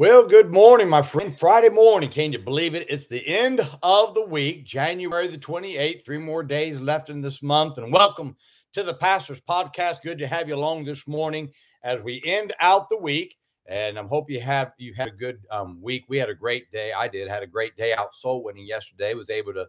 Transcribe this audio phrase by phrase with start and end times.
[0.00, 1.36] Well, good morning, my friend.
[1.36, 2.08] Friday morning.
[2.08, 2.88] Can you believe it?
[2.88, 6.04] It's the end of the week, January the 28th.
[6.04, 7.78] Three more days left in this month.
[7.78, 8.36] And welcome
[8.74, 10.02] to the Pastor's Podcast.
[10.02, 11.50] Good to have you along this morning
[11.82, 13.38] as we end out the week.
[13.66, 16.04] And I hope you have you had a good um, week.
[16.08, 16.92] We had a great day.
[16.92, 17.26] I did.
[17.26, 19.14] Had a great day out soul winning yesterday.
[19.14, 19.66] Was able to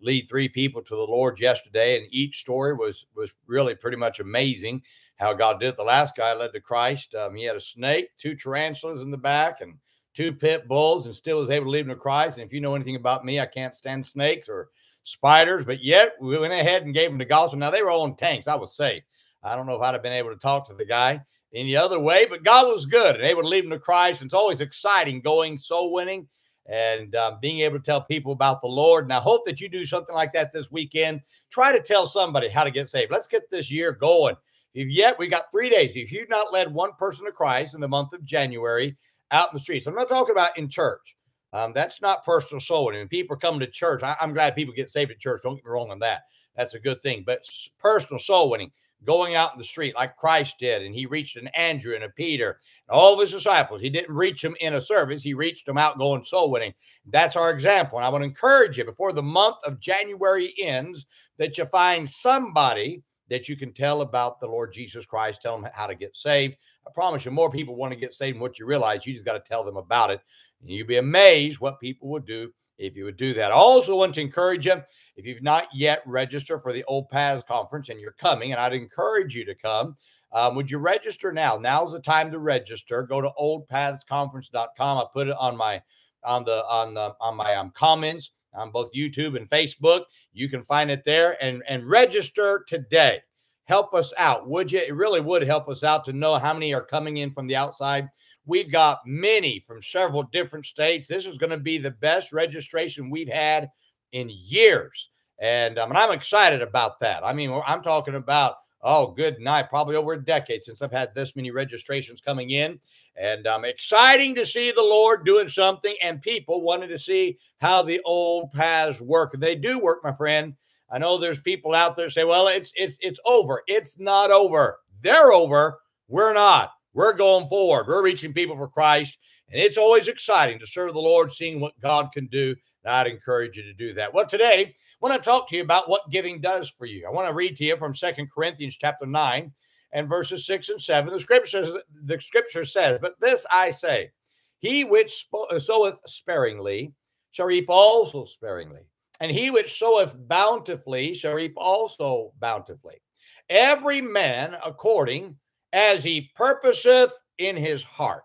[0.00, 4.20] lead three people to the Lord yesterday, and each story was was really pretty much
[4.20, 4.80] amazing
[5.16, 5.76] how God did it.
[5.76, 7.14] The last guy led to Christ.
[7.14, 9.74] Um, he had a snake, two tarantulas in the back, and
[10.14, 12.38] two pit bulls, and still was able to lead him to Christ.
[12.38, 14.68] And if you know anything about me, I can't stand snakes or
[15.04, 17.58] spiders, but yet we went ahead and gave him the gospel.
[17.58, 18.48] Now they were all in tanks.
[18.48, 19.02] I was safe.
[19.42, 21.20] I don't know if I'd have been able to talk to the guy
[21.54, 24.20] any other way, but God was good and able to lead him to Christ.
[24.20, 26.26] And it's always exciting going soul winning
[26.66, 29.04] and um, being able to tell people about the Lord.
[29.04, 31.20] And I hope that you do something like that this weekend.
[31.50, 33.12] Try to tell somebody how to get saved.
[33.12, 34.36] Let's get this year going.
[34.76, 37.80] If yet we got three days, if you've not led one person to Christ in
[37.80, 38.94] the month of January
[39.30, 41.16] out in the streets, I'm not talking about in church.
[41.54, 43.08] Um, that's not personal soul winning.
[43.08, 44.02] People coming to church.
[44.02, 45.40] I, am glad people get saved at church.
[45.42, 46.24] Don't get me wrong on that.
[46.56, 47.24] That's a good thing.
[47.26, 47.42] But
[47.78, 48.70] personal soul winning,
[49.04, 52.10] going out in the street like Christ did, and he reached an Andrew and a
[52.10, 53.80] Peter and all of his disciples.
[53.80, 56.74] He didn't reach them in a service, he reached them out going soul winning.
[57.06, 57.96] That's our example.
[57.96, 61.06] And I want to encourage you before the month of January ends
[61.38, 65.70] that you find somebody that you can tell about the Lord Jesus Christ, tell them
[65.74, 66.56] how to get saved.
[66.86, 69.06] I promise you, more people want to get saved than what you realize.
[69.06, 70.20] You just got to tell them about it.
[70.60, 73.50] And you'd be amazed what people would do if you would do that.
[73.50, 74.82] I also want to encourage you,
[75.16, 78.74] if you've not yet registered for the Old Paths Conference and you're coming, and I'd
[78.74, 79.96] encourage you to come,
[80.32, 81.56] um, would you register now?
[81.56, 83.02] Now's the time to register.
[83.02, 84.98] Go to oldpathsconference.com.
[84.98, 85.82] I put it on my
[86.24, 90.02] on the on the on my um, comments on both YouTube and Facebook.
[90.32, 93.20] You can find it there and, and register today.
[93.64, 94.78] Help us out, would you?
[94.78, 97.56] It really would help us out to know how many are coming in from the
[97.56, 98.08] outside.
[98.44, 101.08] We've got many from several different states.
[101.08, 103.68] This is going to be the best registration we've had
[104.12, 105.10] in years.
[105.38, 107.24] And, um, and I'm excited about that.
[107.24, 108.54] I mean, I'm talking about
[108.86, 112.78] oh, good night, probably over a decade since I've had this many registrations coming in.
[113.16, 117.38] And I'm um, exciting to see the Lord doing something and people wanting to see
[117.60, 119.32] how the old paths work.
[119.32, 120.54] They do work, my friend.
[120.90, 123.62] I know there's people out there say, well, it's it's it's over.
[123.66, 124.78] It's not over.
[125.02, 125.80] They're over.
[126.06, 126.70] We're not.
[126.94, 127.88] We're going forward.
[127.88, 129.18] We're reaching people for Christ.
[129.50, 132.54] And it's always exciting to serve the Lord, seeing what God can do.
[132.84, 134.12] And I'd encourage you to do that.
[134.12, 137.06] Well, today I want to talk to you about what giving does for you.
[137.06, 139.52] I want to read to you from Second Corinthians chapter 9
[139.92, 141.12] and verses 6 and 7.
[141.12, 144.10] The scripture says, the scripture says, But this I say,
[144.58, 146.92] he which soweth sparingly
[147.30, 148.82] shall reap also sparingly,
[149.20, 153.00] and he which soweth bountifully shall reap also bountifully.
[153.48, 155.36] Every man according
[155.72, 158.24] as he purposeth in his heart.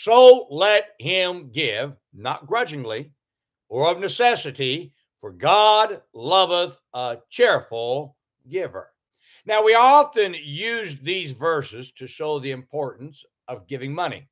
[0.00, 3.10] So let him give, not grudgingly
[3.68, 8.14] or of necessity, for God loveth a cheerful
[8.48, 8.92] giver.
[9.44, 14.28] Now, we often use these verses to show the importance of giving money,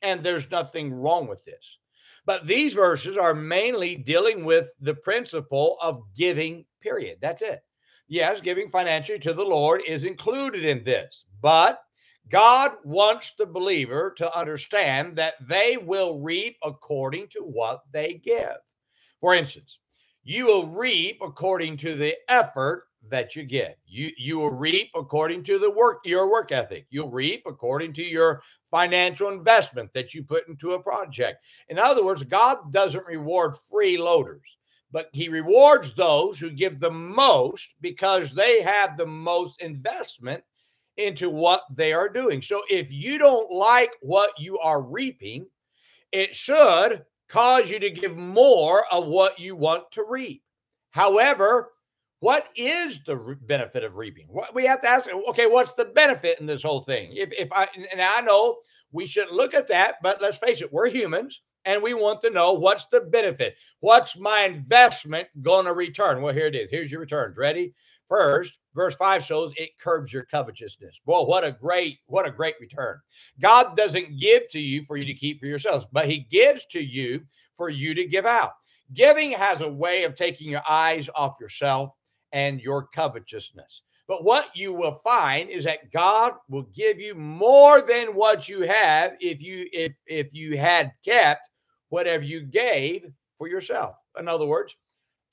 [0.00, 1.80] and there's nothing wrong with this.
[2.24, 7.18] But these verses are mainly dealing with the principle of giving, period.
[7.20, 7.60] That's it.
[8.08, 11.83] Yes, giving financially to the Lord is included in this, but
[12.30, 18.56] God wants the believer to understand that they will reap according to what they give.
[19.20, 19.78] For instance,
[20.22, 23.78] you will reap according to the effort that you get.
[23.86, 26.86] You you will reap according to the work your work ethic.
[26.90, 31.44] You'll reap according to your financial investment that you put into a project.
[31.68, 34.56] In other words, God doesn't reward freeloaders,
[34.90, 40.42] but he rewards those who give the most because they have the most investment
[40.96, 42.42] into what they are doing.
[42.42, 45.46] So if you don't like what you are reaping,
[46.12, 50.42] it should cause you to give more of what you want to reap.
[50.90, 51.72] However,
[52.20, 54.26] what is the benefit of reaping?
[54.28, 57.10] What we have to ask, okay, what's the benefit in this whole thing?
[57.12, 58.58] If if I and I know
[58.92, 62.30] we should look at that, but let's face it, we're humans and we want to
[62.30, 63.56] know what's the benefit?
[63.80, 66.22] What's my investment going to return?
[66.22, 66.70] Well, here it is.
[66.70, 67.36] Here's your returns.
[67.36, 67.74] Ready?
[68.08, 71.00] First, verse 5 shows it curbs your covetousness.
[71.06, 72.98] Boy, what a great, what a great return.
[73.40, 76.80] God doesn't give to you for you to keep for yourselves, but he gives to
[76.80, 77.22] you
[77.56, 78.52] for you to give out.
[78.92, 81.90] Giving has a way of taking your eyes off yourself
[82.32, 83.82] and your covetousness.
[84.06, 88.62] But what you will find is that God will give you more than what you
[88.62, 91.48] have if you if if you had kept
[91.88, 93.96] whatever you gave for yourself.
[94.18, 94.76] In other words,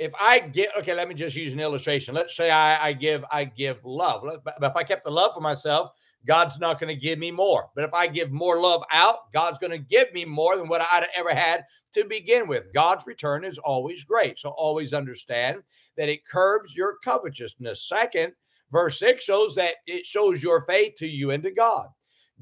[0.02, 2.16] if I get okay, let me just use an illustration.
[2.16, 5.42] Let's say I, I give I give love, but if I kept the love for
[5.42, 5.92] myself,
[6.26, 7.70] God's not going to give me more.
[7.76, 10.82] But if I give more love out, God's going to give me more than what
[10.82, 12.74] I'd ever had to begin with.
[12.74, 14.40] God's return is always great.
[14.40, 15.62] So always understand
[15.98, 17.88] that it curbs your covetousness.
[17.88, 18.34] Second,
[18.72, 21.90] verse 6 shows that it shows your faith to you and to God.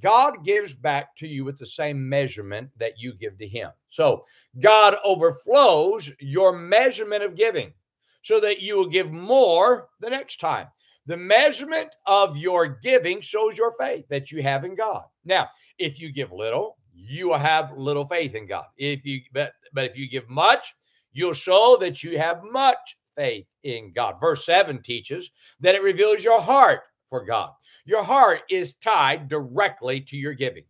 [0.02, 3.72] God gives back to you with the same measurement that you give to him.
[3.90, 4.26] So
[4.60, 7.74] God overflows your measurement of giving
[8.22, 10.68] so that you will give more the next time.
[11.06, 15.06] The measurement of your giving shows your faith that you have in God.
[15.26, 15.48] Now,
[15.78, 18.66] if you give little, you will have little faith in God.
[18.78, 20.76] If you but, but if you give much,
[21.12, 24.18] you'll show that you have much faith in God.
[24.22, 27.52] Verse 7 teaches that it reveals your heart for God.
[27.86, 30.64] Your heart is tied directly to your giving.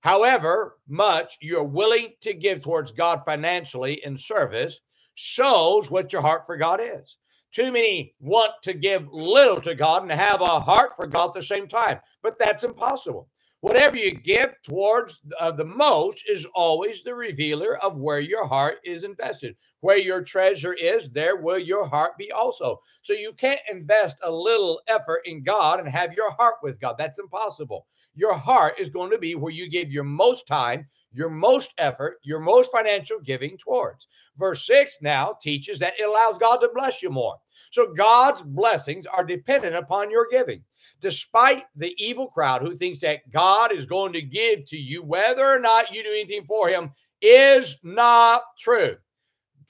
[0.00, 4.80] However much you're willing to give towards God financially in service
[5.14, 7.16] shows what your heart for God is.
[7.52, 11.34] Too many want to give little to God and have a heart for God at
[11.34, 13.28] the same time, but that's impossible.
[13.60, 18.76] Whatever you give towards uh, the most is always the revealer of where your heart
[18.84, 19.56] is invested.
[19.80, 22.80] Where your treasure is, there will your heart be also.
[23.02, 26.96] So you can't invest a little effort in God and have your heart with God.
[26.98, 27.86] That's impossible.
[28.14, 32.18] Your heart is going to be where you give your most time, your most effort,
[32.22, 34.06] your most financial giving towards.
[34.36, 37.36] Verse 6 now teaches that it allows God to bless you more.
[37.70, 40.62] So God's blessings are dependent upon your giving.
[41.00, 45.46] Despite the evil crowd who thinks that God is going to give to you, whether
[45.46, 46.90] or not you do anything for him,
[47.20, 48.96] is not true.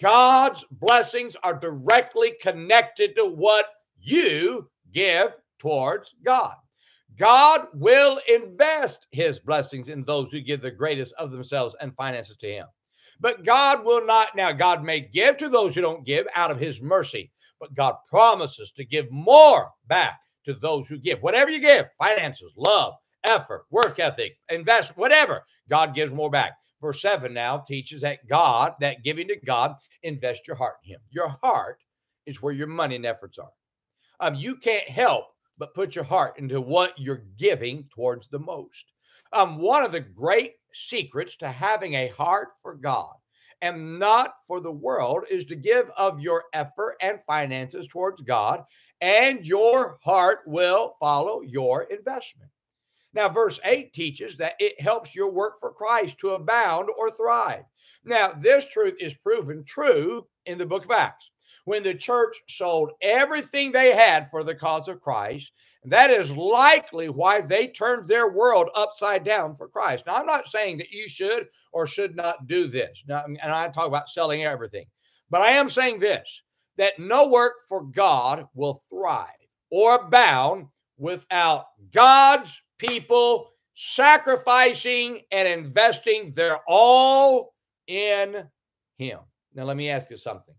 [0.01, 3.67] God's blessings are directly connected to what
[3.99, 6.55] you give towards God.
[7.19, 12.37] God will invest his blessings in those who give the greatest of themselves and finances
[12.39, 12.67] to him.
[13.21, 14.37] But God will not.
[14.37, 17.97] Now, God may give to those who don't give out of his mercy, but God
[18.09, 21.21] promises to give more back to those who give.
[21.21, 22.95] Whatever you give, finances, love,
[23.25, 26.53] effort, work ethic, invest, whatever, God gives more back.
[26.81, 29.75] Verse 7 now teaches that God, that giving to God,
[30.05, 31.01] invest your heart in Him.
[31.11, 31.83] Your heart
[32.27, 33.51] is where your money and efforts are.
[34.21, 35.27] Um, you can't help
[35.59, 38.93] but put your heart into what you're giving towards the most.
[39.33, 43.15] Um, one of the great secrets to having a heart for God
[43.61, 48.63] and not for the world is to give of your effort and finances towards God,
[49.01, 52.51] and your heart will follow your investment.
[53.15, 57.65] Now, verse 8 teaches that it helps your work for Christ to abound or thrive.
[58.05, 61.31] Now, this truth is proven true in the book of Acts
[61.69, 65.53] when the church sold everything they had for the cause of Christ.
[65.85, 70.07] That is likely why they turned their world upside down for Christ.
[70.07, 73.05] Now, I'm not saying that you should or should not do this.
[73.07, 74.87] Now, and I talk about selling everything,
[75.29, 76.43] but I am saying this
[76.79, 79.27] that no work for God will thrive
[79.71, 87.55] or abound without God's people sacrificing and investing their all
[87.89, 88.49] in
[88.97, 89.19] Him.
[89.53, 90.55] Now, let me ask you something.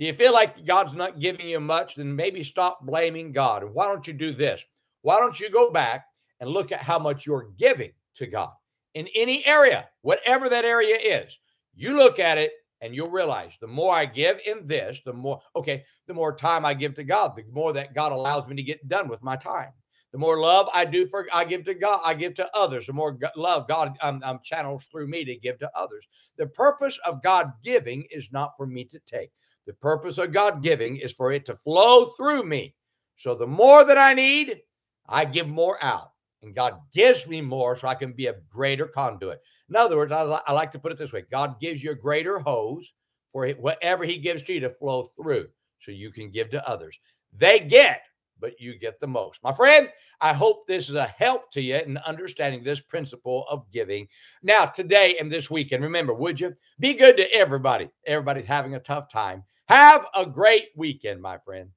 [0.00, 1.94] Do you feel like God's not giving you much?
[1.94, 3.64] Then maybe stop blaming God.
[3.64, 4.64] Why don't you do this?
[5.02, 6.06] Why don't you go back
[6.40, 8.52] and look at how much you're giving to God
[8.94, 11.38] in any area, whatever that area is?
[11.74, 15.42] You look at it and you'll realize the more I give in this, the more,
[15.54, 18.62] okay, the more time I give to God, the more that God allows me to
[18.62, 19.72] get done with my time.
[20.12, 22.86] The more love I do for, I give to God, I give to others.
[22.86, 26.08] The more love God um, um, channels through me to give to others.
[26.36, 29.30] The purpose of God giving is not for me to take.
[29.70, 32.74] The purpose of God giving is for it to flow through me.
[33.16, 34.62] So the more that I need,
[35.08, 36.10] I give more out.
[36.42, 39.40] And God gives me more so I can be a greater conduit.
[39.68, 41.94] In other words, I, I like to put it this way God gives you a
[41.94, 42.94] greater hose
[43.30, 45.46] for whatever He gives to you to flow through
[45.78, 46.98] so you can give to others.
[47.32, 48.02] They get,
[48.40, 49.40] but you get the most.
[49.44, 49.88] My friend,
[50.20, 54.08] I hope this is a help to you in understanding this principle of giving.
[54.42, 57.88] Now, today and this weekend, remember, would you be good to everybody?
[58.04, 59.44] Everybody's having a tough time.
[59.70, 61.70] Have a great weekend, my friend.